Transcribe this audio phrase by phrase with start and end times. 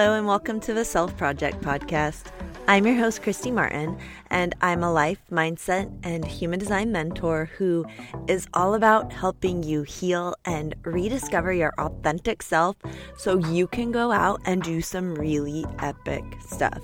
[0.00, 2.26] Hello, and welcome to the Self Project Podcast.
[2.68, 3.98] I'm your host, Kristy Martin,
[4.30, 7.84] and I'm a life, mindset, and human design mentor who
[8.28, 12.76] is all about helping you heal and rediscover your authentic self
[13.16, 16.80] so you can go out and do some really epic stuff.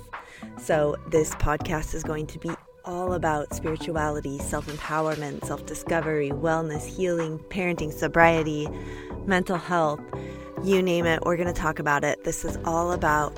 [0.59, 2.51] So, this podcast is going to be
[2.83, 8.67] all about spirituality, self empowerment, self discovery, wellness, healing, parenting, sobriety,
[9.25, 10.01] mental health
[10.65, 12.23] you name it, we're going to talk about it.
[12.23, 13.37] This is all about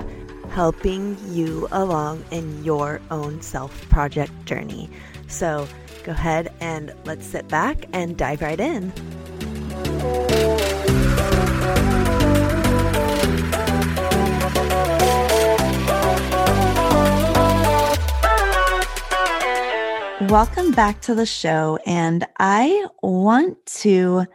[0.50, 4.88] helping you along in your own self project journey.
[5.28, 5.68] So
[6.04, 8.92] go ahead and let's sit back and dive right in.
[20.28, 21.78] Welcome back to the show.
[21.86, 24.26] And I want to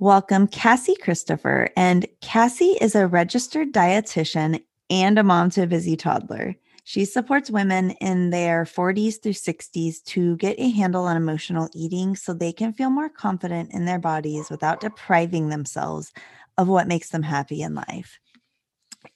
[0.00, 1.68] welcome Cassie Christopher.
[1.76, 6.56] And Cassie is a registered dietitian and a mom to a busy toddler.
[6.84, 12.16] She supports women in their 40s through 60s to get a handle on emotional eating
[12.16, 16.12] so they can feel more confident in their bodies without depriving themselves
[16.56, 18.18] of what makes them happy in life.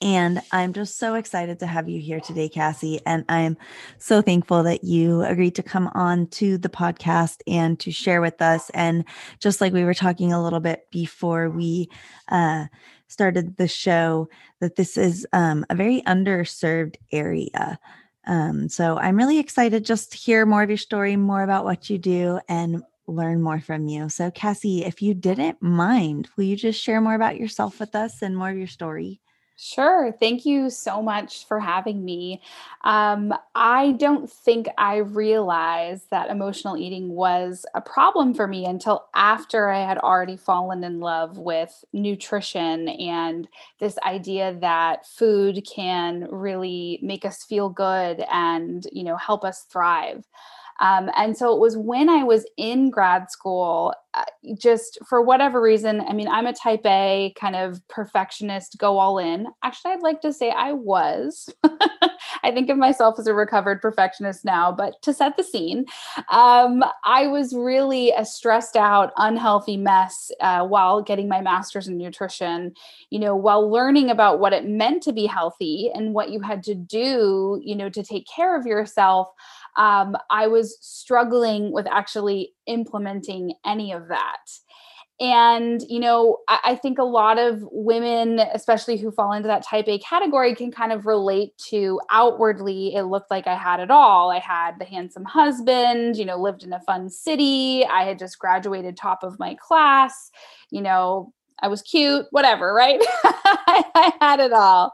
[0.01, 2.99] And I'm just so excited to have you here today, Cassie.
[3.05, 3.57] And I'm
[3.97, 8.41] so thankful that you agreed to come on to the podcast and to share with
[8.41, 8.69] us.
[8.71, 9.05] And
[9.39, 11.89] just like we were talking a little bit before we
[12.29, 12.65] uh,
[13.07, 14.27] started the show,
[14.59, 17.79] that this is um, a very underserved area.
[18.27, 21.89] Um, so I'm really excited just to hear more of your story, more about what
[21.89, 24.09] you do, and learn more from you.
[24.09, 28.21] So, Cassie, if you didn't mind, will you just share more about yourself with us
[28.21, 29.21] and more of your story?
[29.57, 30.11] Sure.
[30.19, 32.41] Thank you so much for having me.
[32.83, 39.05] Um, I don't think I realized that emotional eating was a problem for me until
[39.15, 43.47] after I had already fallen in love with nutrition and
[43.79, 49.61] this idea that food can really make us feel good and, you know, help us
[49.71, 50.25] thrive.
[50.79, 54.23] Um, and so it was when I was in grad school, uh,
[54.57, 56.01] just for whatever reason.
[56.01, 59.47] I mean, I'm a type A kind of perfectionist, go all in.
[59.63, 61.53] Actually, I'd like to say I was.
[62.43, 65.85] I think of myself as a recovered perfectionist now, but to set the scene,
[66.31, 71.97] um, I was really a stressed out, unhealthy mess uh, while getting my master's in
[71.97, 72.73] nutrition,
[73.09, 76.63] you know, while learning about what it meant to be healthy and what you had
[76.63, 79.29] to do, you know, to take care of yourself
[79.77, 84.39] um, I was struggling with actually implementing any of that.
[85.19, 89.63] And, you know, I, I, think a lot of women, especially who fall into that
[89.63, 93.89] type A category, can kind of relate to outwardly, it looked like I had it
[93.89, 94.29] all.
[94.29, 97.85] I had the handsome husband, you know, lived in a fun city.
[97.85, 100.31] I had just graduated top of my class,
[100.69, 101.31] you know,
[101.61, 102.99] I was cute, whatever, right?
[103.23, 104.91] I had it all.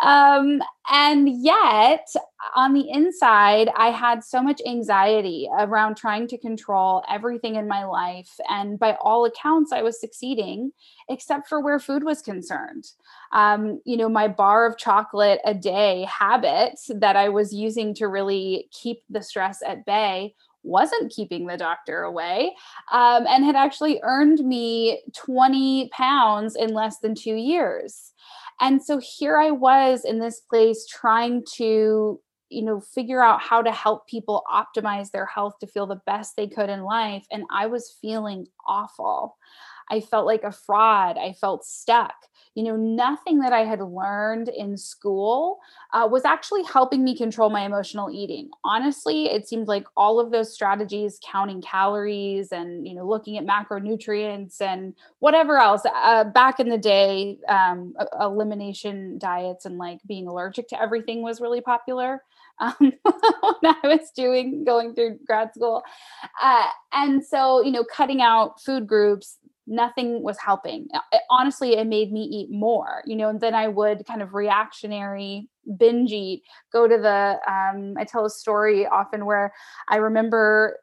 [0.00, 2.08] Um, and yet,
[2.54, 7.84] on the inside, I had so much anxiety around trying to control everything in my
[7.84, 8.30] life.
[8.48, 10.72] And by all accounts, I was succeeding,
[11.08, 12.84] except for where food was concerned.
[13.32, 18.08] Um, you know, my bar of chocolate a day habit that I was using to
[18.08, 20.34] really keep the stress at bay
[20.64, 22.54] wasn't keeping the doctor away
[22.90, 28.12] um, and had actually earned me 20 pounds in less than two years.
[28.60, 33.62] And so here I was in this place trying to, you know, figure out how
[33.62, 37.26] to help people optimize their health to feel the best they could in life.
[37.30, 39.36] And I was feeling awful.
[39.90, 41.18] I felt like a fraud.
[41.18, 42.14] I felt stuck
[42.54, 45.58] you know, nothing that I had learned in school
[45.92, 48.50] uh, was actually helping me control my emotional eating.
[48.64, 53.44] Honestly, it seemed like all of those strategies, counting calories and, you know, looking at
[53.44, 60.26] macronutrients and whatever else, uh, back in the day, um, elimination diets and like being
[60.28, 62.22] allergic to everything was really popular.
[62.60, 65.82] Um, when I was doing going through grad school.
[66.40, 70.88] Uh, and so, you know, cutting out food groups, nothing was helping.
[71.12, 74.34] It, honestly, it made me eat more, you know, and then I would kind of
[74.34, 79.52] reactionary binge eat, go to the, um, I tell a story often where
[79.88, 80.78] I remember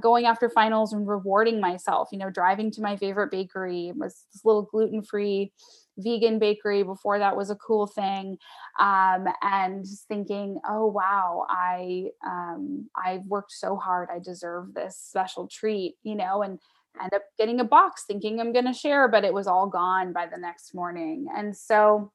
[0.00, 4.24] going after finals and rewarding myself, you know, driving to my favorite bakery, it was
[4.32, 5.52] this little gluten free
[5.98, 8.36] vegan bakery before that was a cool thing
[8.78, 15.48] um, and thinking oh wow i um, i worked so hard i deserve this special
[15.48, 16.58] treat you know and
[17.00, 20.12] end up getting a box thinking I'm going to share, but it was all gone
[20.12, 21.26] by the next morning.
[21.34, 22.12] And so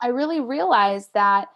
[0.00, 1.48] I really realized that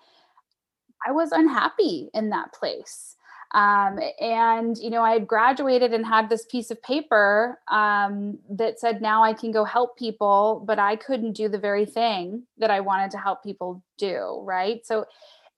[1.07, 3.17] I was unhappy in that place.
[3.53, 8.81] Um, and, you know, I had graduated and had this piece of paper um, that
[8.81, 12.71] said, now I can go help people, but I couldn't do the very thing that
[12.71, 14.43] I wanted to help people do.
[14.45, 14.85] Right.
[14.85, 15.07] So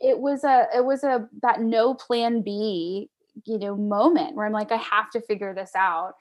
[0.00, 3.10] it was a, it was a, that no plan B,
[3.46, 6.14] you know, moment where I'm like, I have to figure this out.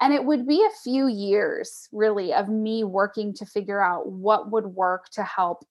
[0.00, 4.50] And it would be a few years really of me working to figure out what
[4.50, 5.64] would work to help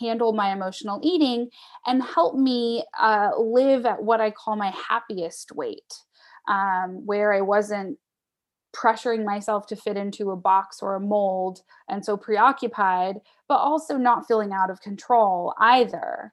[0.00, 1.48] handle my emotional eating
[1.86, 5.94] and help me uh, live at what I call my happiest weight,
[6.48, 7.98] um, where I wasn't
[8.74, 13.16] pressuring myself to fit into a box or a mold and so preoccupied,
[13.48, 16.32] but also not feeling out of control either.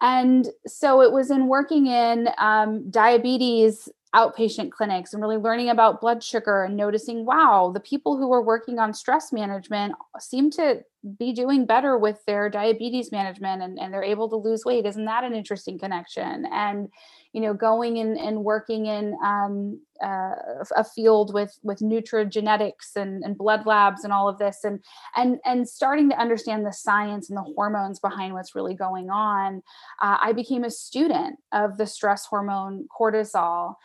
[0.00, 6.00] And so it was in working in um, diabetes outpatient clinics and really learning about
[6.00, 10.82] blood sugar and noticing wow the people who are working on stress management seem to
[11.18, 14.84] be doing better with their diabetes management and, and they're able to lose weight.
[14.84, 16.46] Isn't that an interesting connection?
[16.50, 16.88] And
[17.38, 20.34] you know going and, and working in um, uh,
[20.74, 24.80] a field with with nutrigenetics and, and blood labs and all of this and
[25.14, 29.62] and and starting to understand the science and the hormones behind what's really going on
[30.02, 33.76] uh, i became a student of the stress hormone cortisol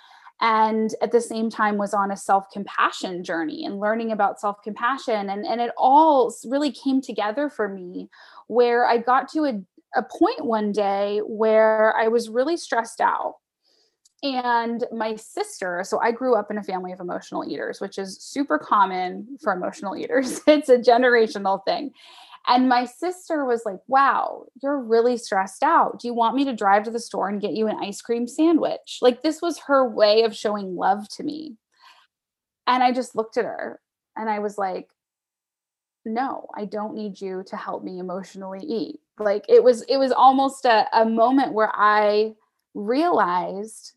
[0.41, 5.29] and at the same time was on a self-compassion journey and learning about self-compassion.
[5.29, 8.09] And, and it all really came together for me
[8.47, 9.61] where i got to a,
[9.95, 13.35] a point one day where i was really stressed out
[14.23, 18.17] and my sister so i grew up in a family of emotional eaters which is
[18.21, 21.91] super common for emotional eaters it's a generational thing
[22.47, 25.99] and my sister was like, Wow, you're really stressed out.
[25.99, 28.27] Do you want me to drive to the store and get you an ice cream
[28.27, 28.99] sandwich?
[29.01, 31.55] Like, this was her way of showing love to me.
[32.67, 33.79] And I just looked at her
[34.17, 34.89] and I was like,
[36.05, 38.99] No, I don't need you to help me emotionally eat.
[39.19, 42.33] Like, it was, it was almost a, a moment where I
[42.73, 43.93] realized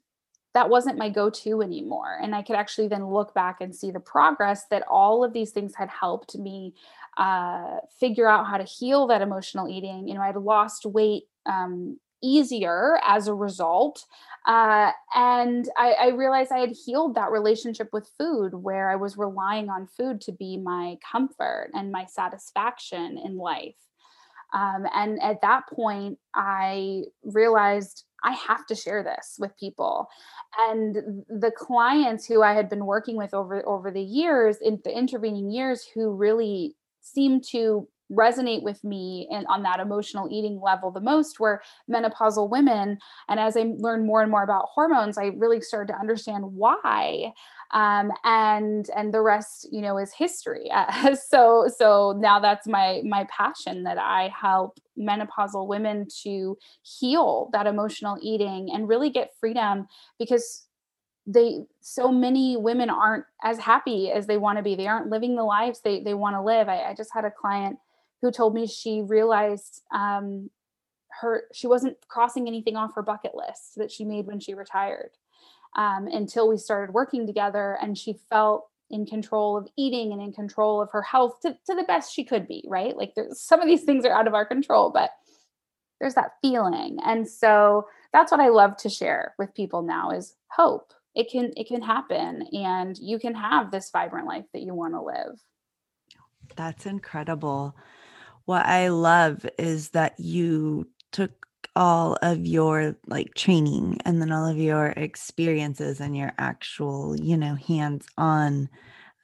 [0.57, 2.19] that wasn't my go to anymore.
[2.23, 5.51] And I could actually then look back and see the progress that all of these
[5.51, 6.73] things had helped me
[7.19, 10.09] uh, figure out how to heal that emotional eating.
[10.09, 14.07] You know, I'd lost weight um, easier as a result.
[14.47, 19.19] Uh, and I, I, realized I had healed that relationship with food where I was
[19.19, 23.75] relying on food to be my comfort and my satisfaction in life.
[24.55, 30.09] Um, and at that point, I realized I have to share this with people.
[30.59, 34.95] And the clients who I had been working with over over the years, in the
[34.95, 40.93] intervening years, who really seemed to resonate with me and on that emotional eating level
[40.93, 42.97] the most were menopausal women
[43.29, 47.33] and as i learned more and more about hormones i really started to understand why
[47.73, 53.03] um, and and the rest you know is history uh, so so now that's my
[53.05, 59.35] my passion that i help menopausal women to heal that emotional eating and really get
[59.41, 59.87] freedom
[60.19, 60.67] because
[61.27, 64.77] they so many women aren't as happy as they want to be.
[64.77, 66.69] They aren't living the lives they they want to live.
[66.69, 67.79] I, I, just had a client
[68.23, 70.51] who told me she realized um,
[71.21, 75.11] her she wasn't crossing anything off her bucket list that she made when she retired
[75.77, 80.33] um, until we started working together and she felt in control of eating and in
[80.33, 82.97] control of her health to, to the best she could be right?
[82.97, 85.11] Like there's some of these things are out of our control but
[86.01, 86.99] there's that feeling.
[87.05, 90.93] And so that's what i love to share with people now is hope.
[91.15, 94.95] It can it can happen and you can have this vibrant life that you want
[94.95, 95.41] to live.
[96.57, 97.77] That's incredible.
[98.45, 101.47] What i love is that you took
[101.77, 107.37] all of your like training and then all of your experiences and your actual you
[107.37, 108.69] know hands on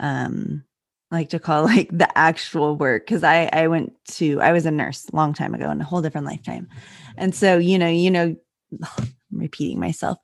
[0.00, 0.62] um
[1.10, 3.06] like to call like the actual work.
[3.06, 5.84] Because i i went to i was a nurse a long time ago in a
[5.84, 6.68] whole different lifetime.
[7.16, 8.36] And so you know you know
[9.32, 10.18] I'm repeating myself.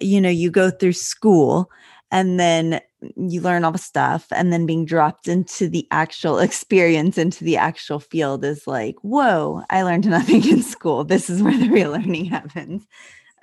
[0.00, 1.70] You know, you go through school
[2.10, 2.80] and then
[3.16, 7.56] you learn all the stuff and then being dropped into the actual experience into the
[7.56, 11.04] actual field is like whoa i learned nothing in school.
[11.04, 12.86] This is where the real learning happens.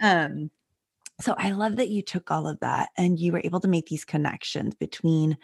[0.02, 0.52] Um
[1.20, 3.88] so i love that you took all of that and you were able to make
[3.88, 5.38] these connections between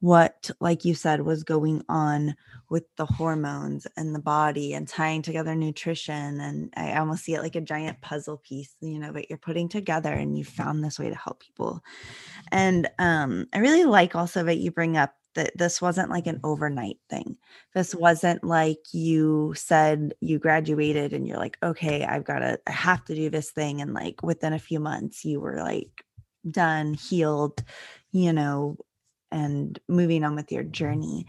[0.00, 2.34] what, like you said, was going on
[2.70, 6.40] with the hormones and the body and tying together nutrition.
[6.40, 9.68] And I almost see it like a giant puzzle piece, you know, that you're putting
[9.68, 11.82] together and you found this way to help people.
[12.50, 16.40] And um, I really like also that you bring up that this wasn't like an
[16.44, 17.36] overnight thing.
[17.74, 18.00] This mm-hmm.
[18.00, 23.04] wasn't like you said you graduated and you're like, okay, I've got to, I have
[23.06, 23.80] to do this thing.
[23.80, 26.04] And like within a few months, you were like
[26.50, 27.62] done, healed,
[28.12, 28.76] you know,
[29.30, 31.26] and moving on with your journey.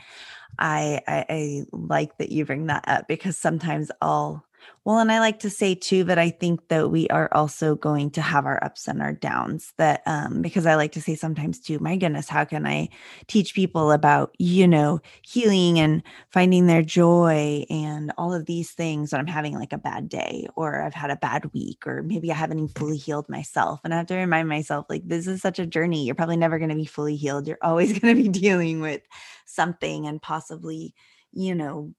[0.58, 4.44] I, I, I like that you bring that up because sometimes I'll
[4.84, 8.10] Well, and I like to say too that I think that we are also going
[8.12, 9.74] to have our ups and our downs.
[9.78, 12.90] That um, because I like to say sometimes too, my goodness, how can I
[13.28, 19.12] teach people about, you know, healing and finding their joy and all of these things
[19.12, 22.32] when I'm having like a bad day or I've had a bad week or maybe
[22.32, 23.82] I haven't fully healed myself.
[23.84, 26.06] And I have to remind myself, like, this is such a journey.
[26.06, 27.48] You're probably never going to be fully healed.
[27.48, 29.02] You're always going to be dealing with
[29.46, 30.96] something and possibly,
[31.32, 31.94] you know,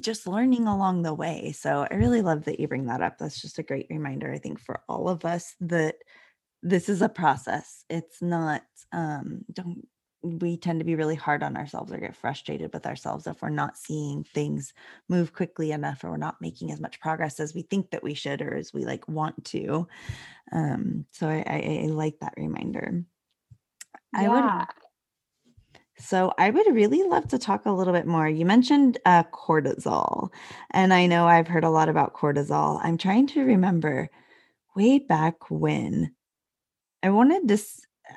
[0.00, 1.52] just learning along the way.
[1.52, 3.18] So I really love that you bring that up.
[3.18, 5.96] That's just a great reminder, I think, for all of us that
[6.62, 7.84] this is a process.
[7.90, 9.86] It's not, um, don't,
[10.22, 13.48] we tend to be really hard on ourselves or get frustrated with ourselves if we're
[13.48, 14.72] not seeing things
[15.08, 18.14] move quickly enough or we're not making as much progress as we think that we
[18.14, 19.88] should or as we like want to.
[20.52, 23.02] Um, so I, I, I like that reminder.
[24.14, 24.20] Yeah.
[24.20, 24.66] I would
[25.98, 28.28] so I would really love to talk a little bit more.
[28.28, 30.30] You mentioned uh, cortisol,
[30.70, 32.80] and I know I've heard a lot about cortisol.
[32.82, 34.08] I'm trying to remember
[34.74, 36.14] way back when
[37.02, 37.58] I wanted to.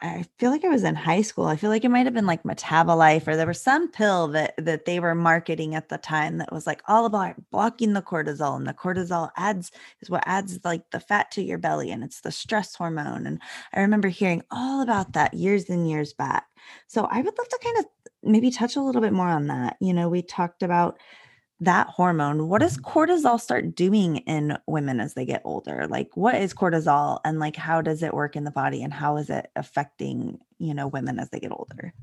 [0.02, 1.46] I feel like I was in high school.
[1.46, 4.54] I feel like it might have been like Metabolife, or there was some pill that
[4.58, 8.56] that they were marketing at the time that was like all about blocking the cortisol,
[8.56, 9.72] and the cortisol adds
[10.02, 13.26] is what adds like the fat to your belly, and it's the stress hormone.
[13.28, 13.42] And
[13.74, 16.46] I remember hearing all about that years and years back.
[16.88, 17.86] So I would love to kind of
[18.24, 19.78] maybe touch a little bit more on that.
[19.80, 21.00] You know, we talked about
[21.62, 22.90] that hormone what does mm-hmm.
[22.90, 25.88] cortisol start doing in women as they get older?
[25.88, 29.18] Like what is cortisol and like how does it work in the body and how
[29.18, 31.94] is it affecting you know women as they get older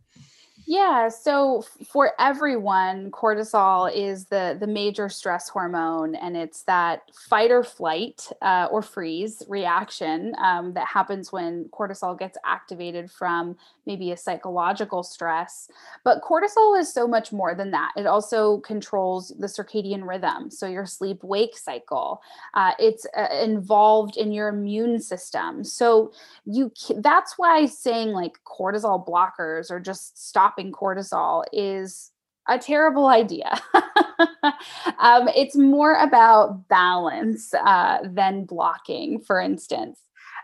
[0.72, 7.50] yeah, so for everyone, cortisol is the the major stress hormone, and it's that fight
[7.50, 14.12] or flight uh, or freeze reaction um, that happens when cortisol gets activated from maybe
[14.12, 15.68] a psychological stress.
[16.04, 17.92] But cortisol is so much more than that.
[17.98, 22.22] It also controls the circadian rhythm, so your sleep wake cycle.
[22.54, 25.64] Uh, it's uh, involved in your immune system.
[25.64, 26.12] So
[26.46, 32.12] you that's why saying like cortisol blockers or just stopping cortisol is
[32.48, 33.58] a terrible idea.
[34.98, 40.00] um, it's more about balance uh, than blocking, for instance.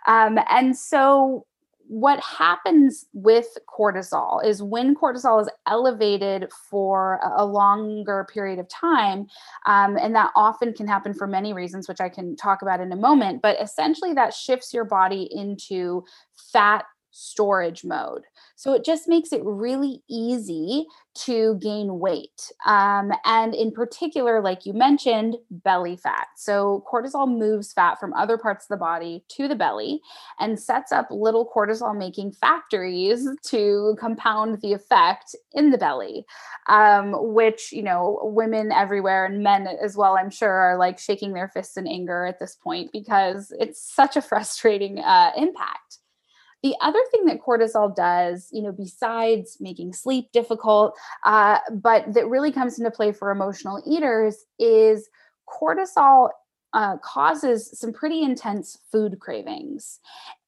[0.06, 1.44] Um, and so
[1.88, 9.26] what happens with cortisol is when cortisol is elevated for a longer period of time,
[9.64, 12.92] um, and that often can happen for many reasons, which I can talk about in
[12.92, 16.04] a moment, but essentially that shifts your body into
[16.52, 16.84] fat
[17.18, 18.22] storage mode.
[18.54, 20.87] So it just makes it really easy
[21.25, 22.50] to gain weight.
[22.64, 26.28] Um, and in particular, like you mentioned, belly fat.
[26.37, 30.00] So cortisol moves fat from other parts of the body to the belly
[30.38, 36.25] and sets up little cortisol making factories to compound the effect in the belly,
[36.68, 41.32] um, which, you know, women everywhere and men as well, I'm sure, are like shaking
[41.32, 45.98] their fists in anger at this point because it's such a frustrating uh, impact.
[46.62, 52.28] The other thing that cortisol does, you know, besides making sleep difficult, uh, but that
[52.28, 55.08] really comes into play for emotional eaters is
[55.48, 56.30] cortisol
[56.74, 60.00] uh, causes some pretty intense food cravings.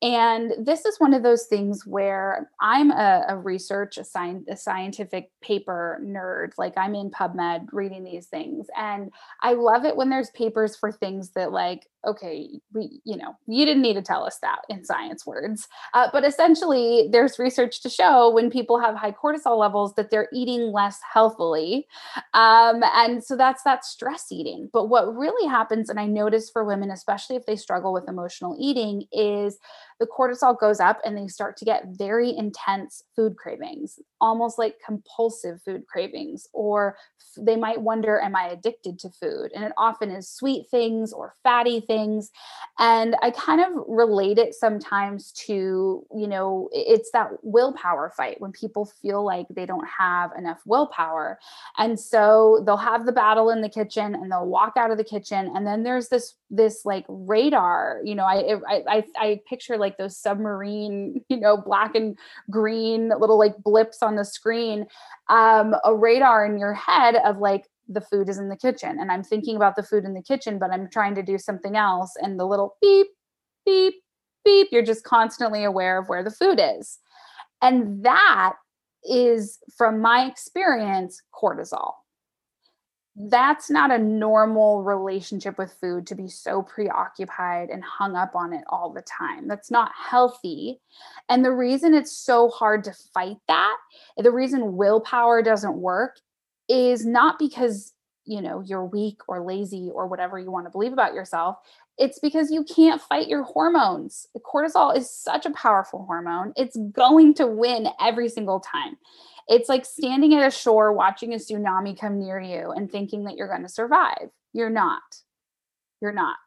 [0.02, 4.56] And this is one of those things where I'm a, a research, a, sci- a
[4.56, 6.52] scientific paper nerd.
[6.56, 8.68] Like I'm in PubMed reading these things.
[8.76, 9.10] And
[9.42, 13.66] I love it when there's papers for things that, like, okay, we, you know, you
[13.66, 15.68] didn't need to tell us that in science words.
[15.92, 20.28] Uh, but essentially, there's research to show when people have high cortisol levels that they're
[20.32, 21.86] eating less healthily.
[22.32, 24.70] Um, and so that's that stress eating.
[24.72, 28.56] But what really happens, and I notice for women, especially if they struggle with emotional
[28.58, 29.58] eating, is
[30.00, 34.76] the cortisol goes up and they start to get very intense food cravings, almost like
[34.84, 36.48] compulsive food cravings.
[36.54, 36.96] Or
[37.36, 39.52] they might wonder, Am I addicted to food?
[39.54, 42.30] And it often is sweet things or fatty things.
[42.78, 48.52] And I kind of relate it sometimes to, you know, it's that willpower fight when
[48.52, 51.38] people feel like they don't have enough willpower.
[51.76, 55.04] And so they'll have the battle in the kitchen and they'll walk out of the
[55.04, 55.52] kitchen.
[55.54, 59.89] And then there's this, this like radar, you know, I, I, I, I picture like
[59.90, 62.16] like those submarine, you know, black and
[62.48, 64.86] green little like blips on the screen,
[65.28, 69.10] um, a radar in your head of like, the food is in the kitchen and
[69.10, 72.12] I'm thinking about the food in the kitchen, but I'm trying to do something else.
[72.22, 73.08] And the little beep,
[73.66, 73.94] beep,
[74.44, 77.00] beep, you're just constantly aware of where the food is.
[77.60, 78.52] And that
[79.02, 81.94] is, from my experience, cortisol
[83.28, 88.52] that's not a normal relationship with food to be so preoccupied and hung up on
[88.52, 89.48] it all the time.
[89.48, 90.80] That's not healthy.
[91.28, 93.76] And the reason it's so hard to fight that,
[94.16, 96.18] the reason willpower doesn't work
[96.68, 97.92] is not because
[98.26, 101.56] you know you're weak or lazy or whatever you want to believe about yourself
[101.98, 107.32] it's because you can't fight your hormones cortisol is such a powerful hormone it's going
[107.32, 108.96] to win every single time
[109.50, 113.36] it's like standing at a shore watching a tsunami come near you and thinking that
[113.36, 114.30] you're going to survive.
[114.52, 115.02] You're not.
[116.00, 116.38] You're not.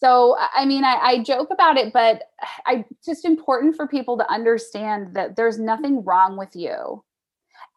[0.00, 2.24] So i mean I, I, joke about it but
[2.66, 7.02] i just important for people to understand that there's nothing wrong with you.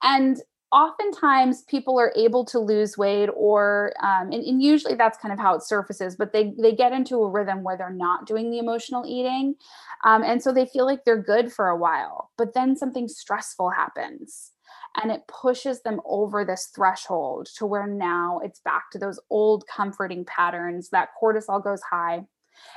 [0.04, 5.32] And oftentimes people are able to lose weight or um, and, and, usually that's kind
[5.32, 8.52] of how it surfaces but they they get into a rhythm where they're not doing
[8.52, 9.56] the emotional eating
[10.04, 13.70] um, and so they feel like they're good for a while but then something stressful
[13.70, 14.52] happens
[15.02, 19.64] and it pushes them over this threshold to where now it's back to those old
[19.68, 22.22] comforting patterns that cortisol goes high.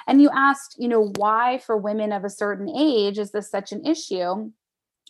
[0.06, 3.72] And you asked you know why for women of a certain age is this such
[3.72, 4.50] an issue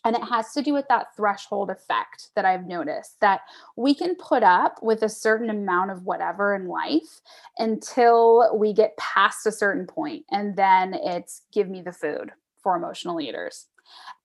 [0.05, 3.41] and it has to do with that threshold effect that I've noticed that
[3.77, 7.21] we can put up with a certain amount of whatever in life
[7.59, 12.77] until we get past a certain point, And then it's give me the food for
[12.77, 13.67] emotional eaters.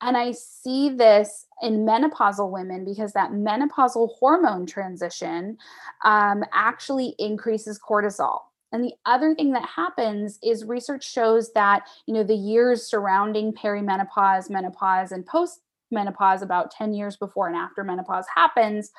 [0.01, 5.57] And I see this in menopausal women because that menopausal hormone transition
[6.03, 8.39] um, actually increases cortisol.
[8.71, 13.53] And the other thing that happens is research shows that, you know, the years surrounding
[13.53, 15.61] perimenopause, menopause, and post
[15.95, 18.91] menopause, about 10 years before and after menopause happens,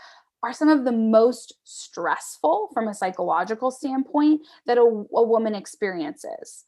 [0.43, 6.65] are some of the most stressful from a psychological standpoint that a, a woman experiences.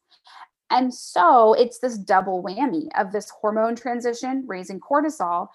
[0.70, 5.48] And so it's this double whammy of this hormone transition, raising cortisol,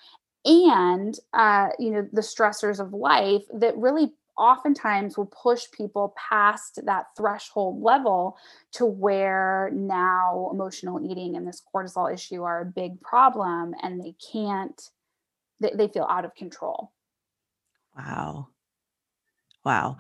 [0.46, 6.80] and uh, you know the stressors of life that really oftentimes will push people past
[6.86, 8.38] that threshold level
[8.72, 14.16] to where now emotional eating and this cortisol issue are a big problem and they
[14.32, 14.90] can't
[15.60, 16.92] they, they feel out of control.
[17.96, 18.48] Wow.
[19.63, 19.98] Wow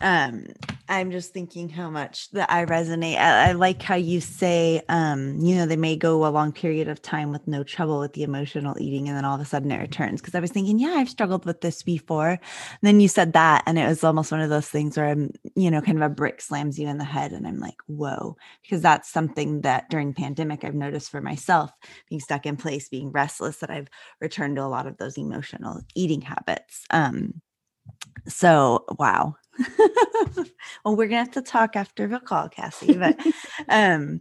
[0.00, 0.46] um
[0.88, 3.16] i'm just thinking how much that i resonate.
[3.16, 6.88] I, I, like how you say um you know they may go a long period
[6.88, 9.72] of time with no trouble with the emotional eating and then all of a sudden
[9.72, 10.20] it returns.
[10.20, 12.30] Because i was thinking yeah i've struggled with this before.
[12.30, 12.40] And
[12.82, 15.70] then you said that and it was almost one of those things where i'm you
[15.70, 18.36] know kind of a brick slams you in the head and i'm like whoa.
[18.62, 21.72] Because that's something that during pandemic i've noticed for myself
[22.08, 23.88] being stuck in place being restless that i've
[24.20, 26.84] returned to a lot of those emotional eating habits.
[26.90, 27.40] Um
[28.26, 29.34] so wow
[30.84, 32.94] well, we're gonna have to talk after the call, Cassie.
[32.94, 33.18] But
[33.68, 34.20] um,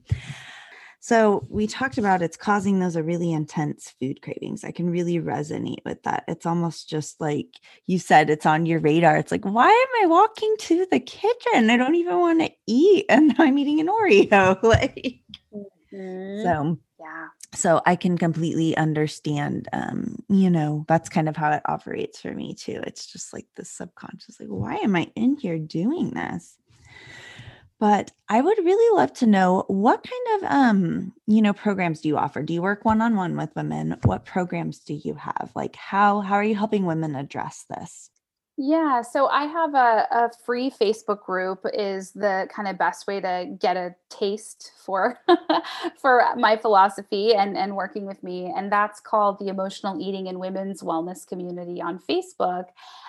[0.99, 4.65] so we talked about it's causing those really intense food cravings.
[4.65, 6.25] I can really resonate with that.
[6.27, 7.47] It's almost just like
[7.85, 9.15] you said, it's on your radar.
[9.15, 11.69] It's like, why am I walking to the kitchen?
[11.69, 14.61] I don't even want to eat, and I'm eating an Oreo.
[14.63, 15.21] like,
[15.53, 16.43] mm-hmm.
[16.43, 17.27] so yeah.
[17.53, 22.33] So i can completely understand um you know that's kind of how it operates for
[22.33, 22.81] me too.
[22.85, 26.57] It's just like the subconscious like why am i in here doing this?
[27.79, 32.09] But i would really love to know what kind of um you know programs do
[32.09, 32.41] you offer?
[32.41, 33.97] Do you work one-on-one with women?
[34.03, 35.51] What programs do you have?
[35.55, 38.09] Like how how are you helping women address this
[38.59, 43.21] yeah, so I have a, a free Facebook group is the kind of best way
[43.21, 45.19] to get a taste for
[46.01, 50.39] for my philosophy and and working with me and that's called the Emotional Eating and
[50.39, 52.65] Women's Wellness Community on Facebook.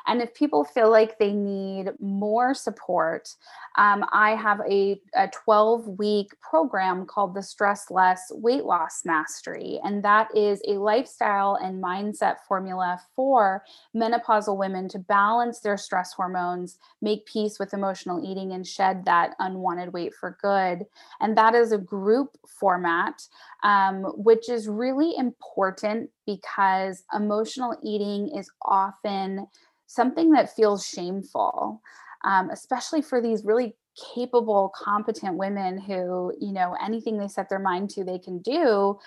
[0.09, 3.29] And if people feel like they need more support,
[3.77, 9.79] um, I have a, a 12 week program called the Stress Less Weight Loss Mastery.
[9.85, 13.63] And that is a lifestyle and mindset formula for
[13.95, 19.35] menopausal women to balance their stress hormones, make peace with emotional eating, and shed that
[19.39, 20.87] unwanted weight for good.
[21.21, 23.23] And that is a group format,
[23.63, 29.47] um, which is really important because emotional eating is often
[29.89, 31.83] something that feels shameful,
[32.25, 33.75] um, especially for these really
[34.15, 38.99] capable, competent women who, you know, anything they set their mind to, they can do.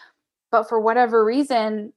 [0.52, 1.94] But for whatever reason,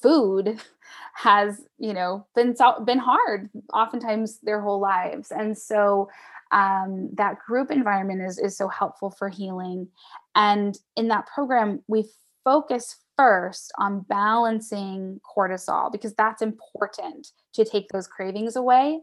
[0.00, 0.58] food
[1.14, 2.54] has, you know, been
[2.84, 6.08] been hard, oftentimes their whole lives, and so
[6.52, 9.88] um, that group environment is is so helpful for healing.
[10.34, 12.08] And in that program, we
[12.44, 19.00] focus first on balancing cortisol because that's important to take those cravings away.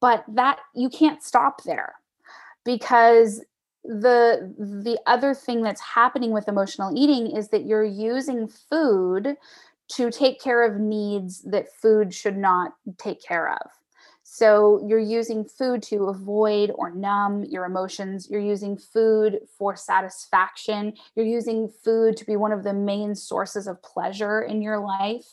[0.00, 1.94] But that you can't stop there
[2.64, 3.42] because
[3.84, 9.36] the the other thing that's happening with emotional eating is that you're using food
[9.88, 13.70] to take care of needs that food should not take care of.
[14.30, 18.28] So you're using food to avoid or numb your emotions.
[18.30, 20.92] You're using food for satisfaction.
[21.16, 25.24] You're using food to be one of the main sources of pleasure in your life.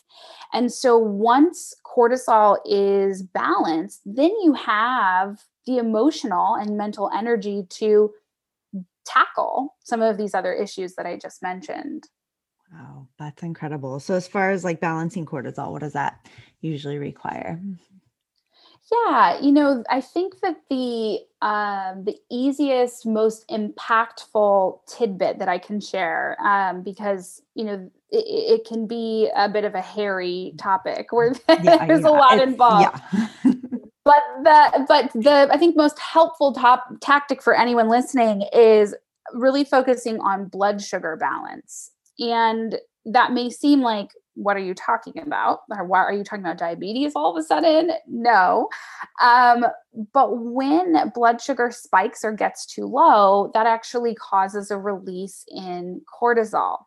[0.54, 8.14] And so once cortisol is balanced, then you have the emotional and mental energy to
[9.06, 12.08] tackle some of these other issues that I just mentioned.
[12.72, 14.00] Wow, that's incredible.
[14.00, 16.28] So, as far as like balancing cortisol, what does that
[16.62, 17.62] usually require?
[18.92, 25.58] Yeah, you know, I think that the um, the easiest, most impactful tidbit that I
[25.58, 30.54] can share, um, because you know it, it, can be a bit of a hairy
[30.58, 32.08] topic where there's yeah.
[32.08, 33.00] a lot involved.
[33.14, 33.28] Yeah.
[34.06, 38.94] but the but the I think most helpful top tactic for anyone listening is
[39.34, 44.10] really focusing on blood sugar balance, and that may seem like
[44.46, 45.62] what are you talking about?
[45.72, 47.92] Or why are you talking about diabetes all of a sudden?
[48.08, 48.70] No.
[49.20, 49.66] Um,
[50.14, 56.02] but when blood sugar spikes or gets too low, that actually causes a release in
[56.22, 56.78] cortisol.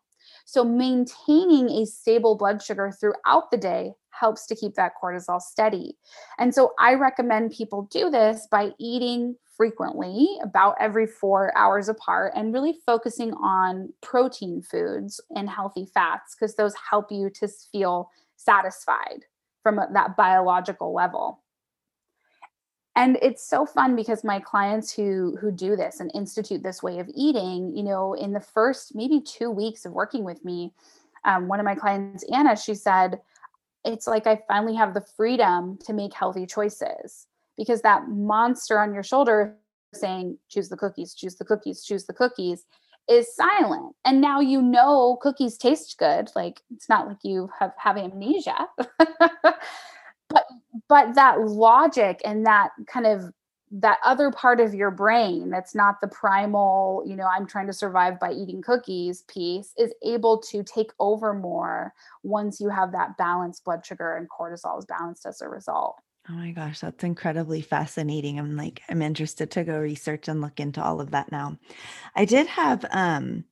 [0.45, 5.97] So maintaining a stable blood sugar throughout the day helps to keep that cortisol steady.
[6.37, 12.31] And so I recommend people do this by eating frequently, about every four hours apart,
[12.33, 18.09] and really focusing on protein foods and healthy fats because those help you to feel
[18.37, 19.25] satisfied
[19.61, 21.43] from that biological level.
[22.95, 26.99] And it's so fun because my clients who who do this and institute this way
[26.99, 30.73] of eating, you know, in the first maybe two weeks of working with me,
[31.25, 33.19] um, one of my clients, Anna, she said,
[33.83, 37.27] "It's like I finally have the freedom to make healthy choices."
[37.59, 39.55] Because that monster on your shoulder
[39.93, 42.65] saying choose the cookies choose the cookies choose the cookies
[43.09, 43.95] is silent.
[44.05, 46.29] And now you know cookies taste good.
[46.35, 48.67] Like it's not like you have have amnesia.
[50.31, 50.45] But
[50.87, 53.33] but that logic and that kind of
[53.71, 57.73] that other part of your brain that's not the primal you know i'm trying to
[57.73, 61.93] survive by eating cookies piece is able to take over more
[62.23, 65.95] once you have that balanced blood sugar and cortisol is balanced as a result
[66.29, 68.37] Oh my gosh, that's incredibly fascinating.
[68.37, 71.57] I'm like, I'm interested to go research and look into all of that now.
[72.15, 73.45] I did have um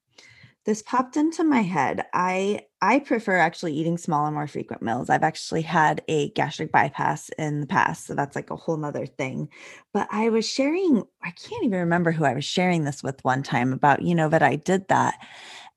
[0.66, 2.06] this popped into my head.
[2.14, 5.10] I I prefer actually eating smaller, more frequent meals.
[5.10, 9.06] I've actually had a gastric bypass in the past, so that's like a whole nother
[9.08, 9.50] thing.
[9.94, 13.44] But I was sharing, I can't even remember who I was sharing this with one
[13.44, 15.16] time about, you know, that I did that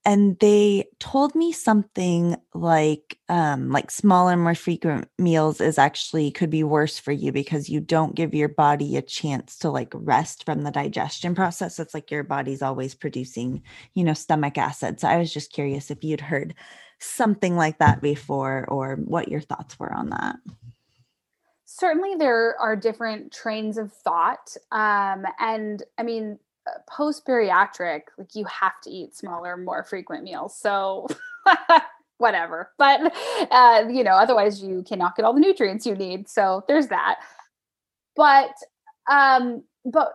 [0.05, 6.51] and they told me something like um like smaller more frequent meals is actually could
[6.51, 10.45] be worse for you because you don't give your body a chance to like rest
[10.45, 11.79] from the digestion process.
[11.79, 13.63] It's like your body's always producing
[13.95, 15.01] you know stomach acid.
[15.01, 16.55] So i was just curious if you'd heard
[16.99, 20.37] something like that before or what your thoughts were on that.
[21.65, 26.39] Certainly there are different trains of thought um and i mean
[26.89, 30.59] post bariatric, like you have to eat smaller, more frequent meals.
[30.59, 31.07] So
[32.19, 32.71] whatever.
[32.79, 33.13] But
[33.51, 36.29] uh, you know, otherwise you cannot get all the nutrients you need.
[36.29, 37.21] So there's that.
[38.15, 38.53] But
[39.11, 40.13] um, but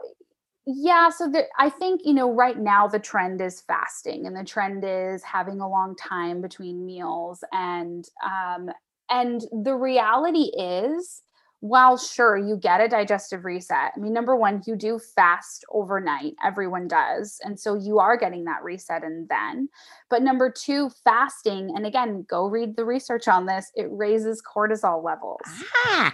[0.67, 4.43] yeah, so there, I think you know right now the trend is fasting, and the
[4.43, 8.69] trend is having a long time between meals, and um,
[9.09, 11.21] and the reality is
[11.67, 16.35] while sure you get a digestive reset, I mean, number one, you do fast overnight.
[16.43, 17.39] Everyone does.
[17.43, 19.69] And so you are getting that reset and then.
[20.11, 25.03] But number two, fasting, and again, go read the research on this, it raises cortisol
[25.03, 25.41] levels.
[25.87, 26.13] Ah.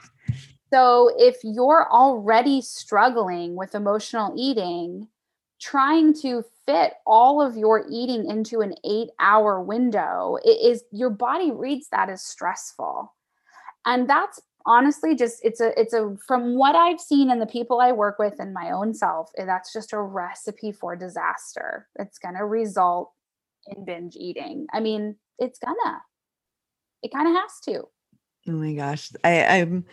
[0.71, 5.09] So if you're already struggling with emotional eating,
[5.59, 11.09] trying to fit all of your eating into an eight hour window, it is your
[11.09, 13.13] body reads that as stressful.
[13.85, 17.79] And that's honestly just it's a it's a from what i've seen and the people
[17.79, 21.87] i work with and my own self eh, that's just a recipe for disaster.
[21.97, 23.11] It's going to result
[23.67, 24.67] in binge eating.
[24.73, 26.01] I mean it's gonna.
[27.03, 27.83] It kind of has to.
[28.47, 29.11] Oh my gosh.
[29.23, 29.85] I i'm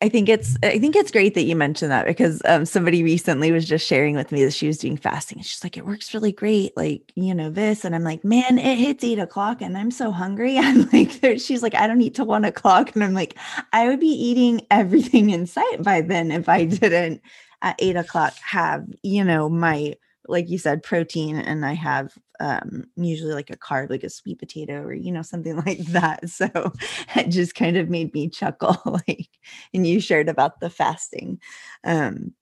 [0.00, 3.50] I think it's I think it's great that you mentioned that because um, somebody recently
[3.50, 5.42] was just sharing with me that she was doing fasting.
[5.42, 8.78] She's like, it works really great, like you know this, and I'm like, man, it
[8.78, 10.56] hits eight o'clock and I'm so hungry.
[10.58, 13.36] I'm like, she's like, I don't eat till one o'clock, and I'm like,
[13.72, 17.20] I would be eating everything in sight by then if I didn't
[17.62, 19.94] at eight o'clock have you know my
[20.28, 24.38] like you said, protein, and I have um, usually like a carb, like a sweet
[24.38, 26.28] potato or, you know, something like that.
[26.30, 26.72] So
[27.16, 28.76] it just kind of made me chuckle.
[29.08, 29.28] like,
[29.74, 31.40] and you shared about the fasting.
[31.84, 32.34] Um,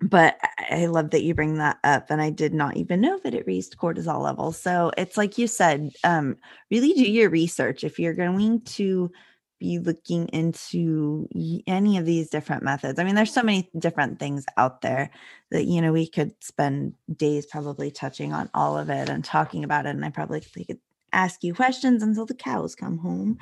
[0.00, 0.38] but
[0.70, 2.06] I love that you bring that up.
[2.10, 4.60] And I did not even know that it raised cortisol levels.
[4.60, 6.36] So it's like you said, um,
[6.70, 7.82] really do your research.
[7.82, 9.10] If you're going to
[9.58, 11.28] be looking into
[11.66, 12.98] any of these different methods.
[12.98, 15.10] I mean, there's so many different things out there
[15.50, 19.64] that, you know, we could spend days probably touching on all of it and talking
[19.64, 19.90] about it.
[19.90, 20.78] And I probably could
[21.12, 23.38] ask you questions until the cows come home.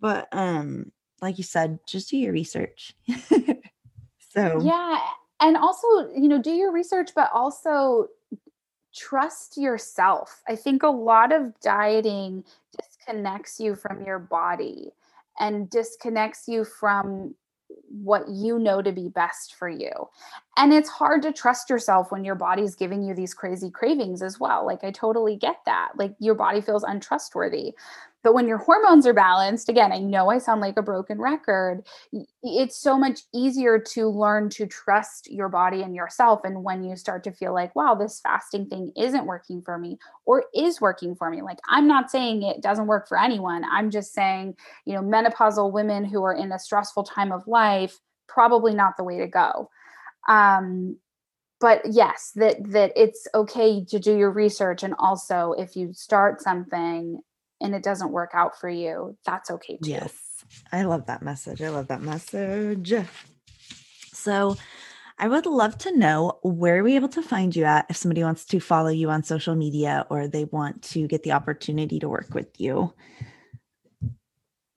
[0.00, 2.94] But um, like you said, just do your research.
[4.30, 4.98] so yeah.
[5.40, 8.08] And also, you know, do your research, but also
[8.94, 10.42] trust yourself.
[10.48, 12.44] I think a lot of dieting
[12.76, 14.92] disconnects you from your body
[15.42, 17.34] and disconnects you from
[17.88, 19.90] what you know to be best for you.
[20.56, 24.38] And it's hard to trust yourself when your body's giving you these crazy cravings as
[24.38, 24.64] well.
[24.64, 25.90] Like, I totally get that.
[25.96, 27.74] Like, your body feels untrustworthy.
[28.22, 31.84] But when your hormones are balanced, again, I know I sound like a broken record.
[32.42, 36.40] It's so much easier to learn to trust your body and yourself.
[36.44, 39.98] And when you start to feel like, wow, this fasting thing isn't working for me
[40.24, 43.64] or is working for me, like I'm not saying it doesn't work for anyone.
[43.70, 47.98] I'm just saying, you know, menopausal women who are in a stressful time of life,
[48.28, 49.68] probably not the way to go.
[50.28, 50.96] Um,
[51.60, 56.40] but yes that that it's okay to do your research and also if you start
[56.40, 57.22] something
[57.62, 59.90] and it doesn't work out for you, that's okay too.
[59.90, 60.12] Yes.
[60.70, 61.62] I love that message.
[61.62, 62.92] I love that message.
[64.12, 64.56] So,
[65.18, 68.24] I would love to know where are we able to find you at if somebody
[68.24, 72.08] wants to follow you on social media or they want to get the opportunity to
[72.08, 72.92] work with you.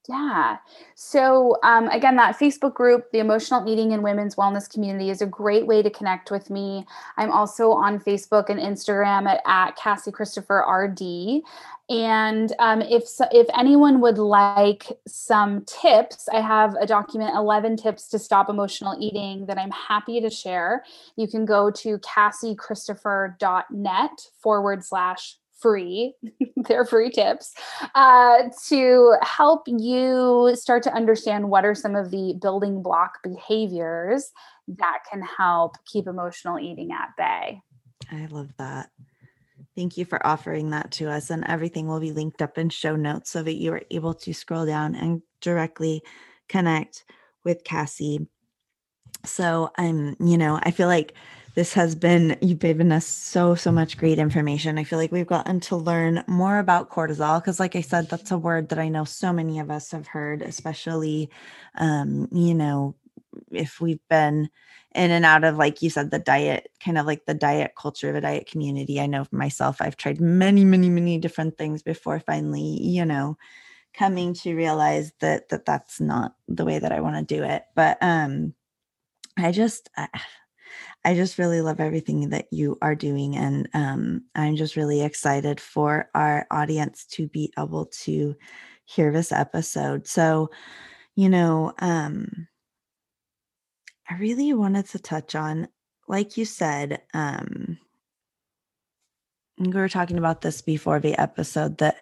[0.08, 0.58] Yeah.
[0.94, 5.26] So, um, again, that Facebook group, the Emotional Eating and Women's Wellness Community, is a
[5.26, 6.86] great way to connect with me.
[7.18, 11.42] I'm also on Facebook and Instagram at, at Cassie Christopher RD.
[11.88, 18.08] And um, if if anyone would like some tips, I have a document 11 tips
[18.10, 20.84] to stop emotional eating that I'm happy to share.
[21.16, 26.14] You can go to cassiechristopher.net forward slash free
[26.68, 27.54] they're free tips
[27.96, 34.32] uh, to help you start to understand what are some of the building block behaviors
[34.68, 37.62] that can help keep emotional eating at bay
[38.12, 38.90] i love that
[39.76, 42.96] thank you for offering that to us and everything will be linked up in show
[42.96, 46.02] notes so that you are able to scroll down and directly
[46.48, 47.06] connect
[47.44, 48.28] with cassie
[49.24, 51.14] so i'm you know i feel like
[51.56, 54.78] this has been, you've given us so, so much great information.
[54.78, 58.32] I feel like we've gotten to learn more about cortisol because, like I said, that's
[58.32, 61.30] a word that I know so many of us have heard, especially,
[61.76, 62.96] um, you know,
[63.52, 64.50] if we've been
[64.96, 68.10] in and out of, like you said, the diet, kind of like the diet culture
[68.10, 69.00] of a diet community.
[69.00, 73.38] I know for myself, I've tried many, many, many different things before finally, you know,
[73.94, 77.64] coming to realize that that that's not the way that I want to do it.
[77.76, 78.54] But um
[79.38, 80.08] I just I,
[81.06, 83.38] I just really love everything that you are doing.
[83.38, 88.36] And um, I'm just really excited for our audience to be able to
[88.86, 90.08] hear this episode.
[90.08, 90.50] So,
[91.16, 92.48] you know, um,
[94.10, 95.68] I really wanted to touch on,
[96.08, 97.80] like you said, um,
[99.58, 102.02] we were talking about this before the episode that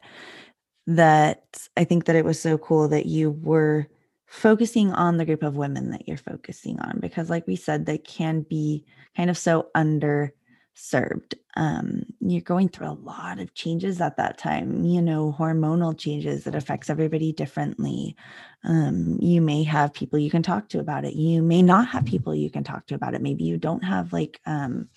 [0.86, 3.88] that I think that it was so cool that you were
[4.26, 8.00] focusing on the group of women that you're focusing on because like we said they
[8.00, 8.84] can be
[9.16, 14.84] kind of so underserved um, you're going through a lot of changes at that time
[14.84, 18.16] you know hormonal changes that affects everybody differently.
[18.64, 21.16] Um, you may have people you can talk to about it.
[21.16, 23.22] You may not have people you can talk to about it.
[23.22, 24.88] Maybe you don't have like um,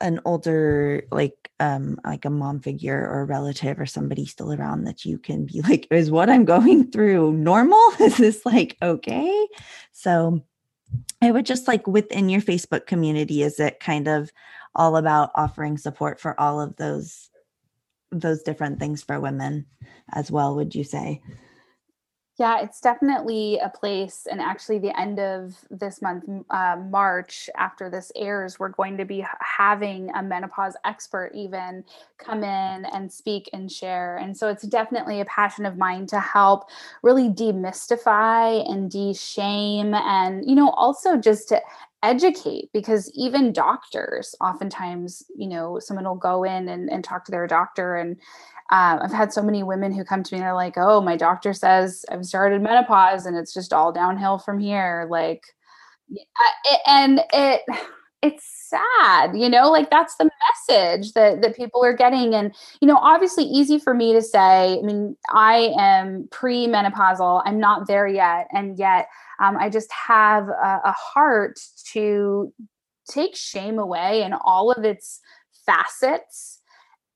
[0.00, 4.84] an older like um like a mom figure or a relative or somebody still around
[4.84, 7.80] that you can be like is what i'm going through normal?
[8.00, 9.48] Is this like okay?
[9.92, 10.44] So
[11.22, 14.30] i would just like within your facebook community is it kind of
[14.74, 17.30] all about offering support for all of those
[18.10, 19.66] those different things for women
[20.12, 21.20] as well would you say
[22.36, 24.26] yeah, it's definitely a place.
[24.28, 29.04] And actually, the end of this month, uh, March, after this airs, we're going to
[29.04, 31.84] be having a menopause expert even
[32.18, 34.16] come in and speak and share.
[34.16, 36.70] And so it's definitely a passion of mine to help
[37.04, 41.62] really demystify and de shame and, you know, also just to
[42.04, 47.32] educate because even doctors oftentimes you know someone will go in and, and talk to
[47.32, 48.16] their doctor and
[48.70, 51.16] um, I've had so many women who come to me and they're like, oh, my
[51.16, 55.06] doctor says I've started menopause and it's just all downhill from here.
[55.10, 55.44] Like,
[56.86, 57.60] and it,
[58.24, 60.30] it's sad, you know, like that's the
[60.68, 62.34] message that, that people are getting.
[62.34, 67.60] And, you know, obviously easy for me to say, I mean, I am pre-menopausal, I'm
[67.60, 68.48] not there yet.
[68.50, 69.08] And yet
[69.40, 71.60] um, I just have a, a heart
[71.92, 72.52] to
[73.08, 75.20] take shame away in all of its
[75.66, 76.60] facets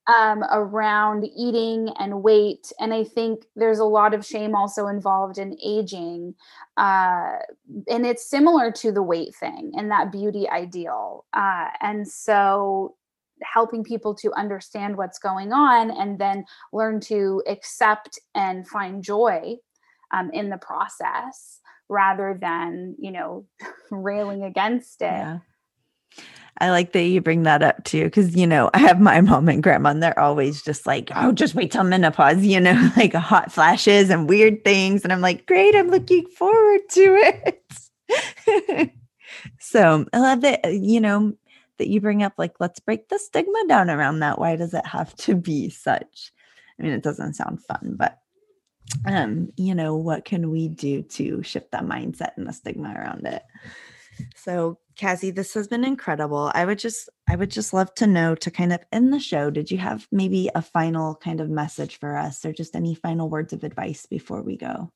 [0.09, 2.73] um, around eating and weight.
[2.81, 6.35] And I think there's a lot of shame also involved in aging.
[6.79, 7.37] Uh,
[7.89, 11.27] and it's similar to the weight thing and that beauty ideal.
[11.35, 12.97] Uh, and so
[13.43, 19.55] helping people to understand what's going on and then learn to accept and find joy
[20.13, 23.45] um, in the process rather than, you know,
[23.91, 25.05] railing against it.
[25.05, 25.39] Yeah
[26.61, 29.49] I like that you bring that up too, because you know I have my mom
[29.49, 33.15] and grandma, and they're always just like, "Oh, just wait till menopause," you know, like
[33.15, 38.93] hot flashes and weird things, and I'm like, "Great, I'm looking forward to it."
[39.61, 41.35] so I love that uh, you know
[41.79, 44.39] that you bring up like, let's break the stigma down around that.
[44.39, 46.33] Why does it have to be such?
[46.79, 48.19] I mean, it doesn't sound fun, but
[49.07, 53.27] um, you know, what can we do to shift that mindset and the stigma around
[53.27, 53.43] it?
[54.37, 56.51] So Cassie, this has been incredible.
[56.55, 59.49] I would just I would just love to know to kind of end the show.
[59.49, 63.31] Did you have maybe a final kind of message for us or just any final
[63.31, 64.93] words of advice before we go?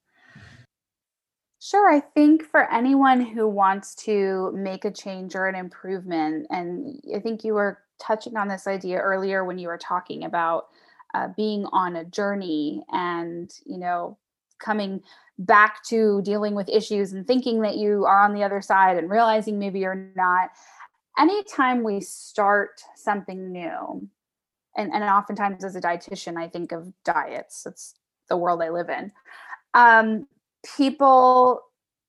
[1.60, 1.94] Sure.
[1.94, 7.20] I think for anyone who wants to make a change or an improvement, and I
[7.20, 10.66] think you were touching on this idea earlier when you were talking about
[11.14, 14.18] uh, being on a journey and, you know,
[14.62, 15.03] coming
[15.38, 19.11] back to dealing with issues and thinking that you are on the other side and
[19.11, 20.51] realizing maybe you're not.
[21.18, 24.09] Anytime we start something new,
[24.77, 27.66] and, and oftentimes as a dietitian, I think of diets.
[27.66, 27.94] It's
[28.29, 29.12] the world I live in.
[29.75, 30.27] Um,
[30.77, 31.61] people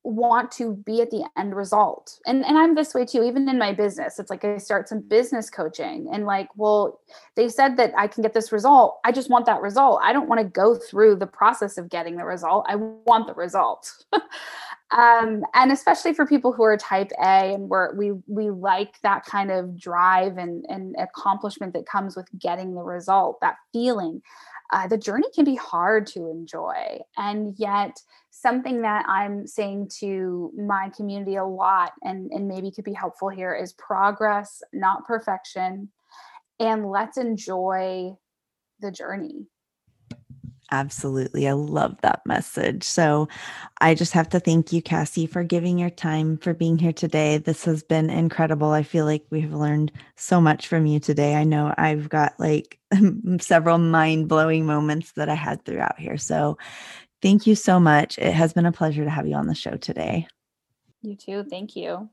[0.03, 2.19] want to be at the end result.
[2.25, 4.19] And and I'm this way too, even in my business.
[4.19, 6.99] It's like I start some business coaching and like, well,
[7.35, 8.99] they said that I can get this result.
[9.05, 10.01] I just want that result.
[10.03, 12.65] I don't want to go through the process of getting the result.
[12.67, 14.03] I want the result.
[14.91, 19.25] um, and especially for people who are type A and we're, we we like that
[19.25, 24.21] kind of drive and, and accomplishment that comes with getting the result, that feeling.
[24.73, 26.99] Uh, the journey can be hard to enjoy.
[27.15, 27.95] And yet
[28.31, 33.29] something that I'm saying to my community a lot and, and maybe could be helpful
[33.29, 35.89] here is progress, not perfection.
[36.59, 38.13] And let's enjoy
[38.79, 39.45] the journey.
[40.71, 41.47] Absolutely.
[41.47, 42.83] I love that message.
[42.83, 43.27] So
[43.79, 47.37] I just have to thank you, Cassie, for giving your time, for being here today.
[47.37, 48.71] This has been incredible.
[48.71, 51.35] I feel like we've learned so much from you today.
[51.35, 52.79] I know I've got like
[53.39, 56.17] several mind blowing moments that I had throughout here.
[56.17, 56.57] So
[57.23, 58.17] Thank you so much.
[58.17, 60.27] It has been a pleasure to have you on the show today.
[61.01, 61.45] You too.
[61.49, 62.09] Thank you.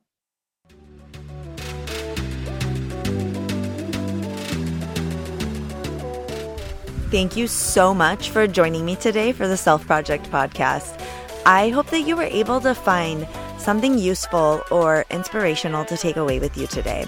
[7.10, 11.04] Thank you so much for joining me today for the Self Project podcast.
[11.44, 13.26] I hope that you were able to find
[13.58, 17.04] something useful or inspirational to take away with you today.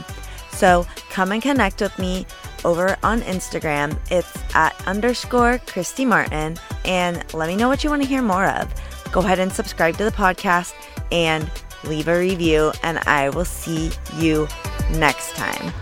[0.51, 2.27] So come and connect with me
[2.65, 3.97] over on Instagram.
[4.11, 8.47] It's at underscore Kristy Martin and let me know what you want to hear more
[8.47, 8.75] of.
[9.13, 10.75] Go ahead and subscribe to the podcast
[11.13, 11.49] and
[11.85, 14.49] leave a review, and I will see you
[14.95, 15.73] next time.